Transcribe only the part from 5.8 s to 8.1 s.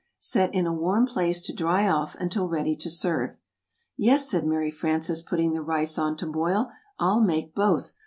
on to boil, "I'll make both.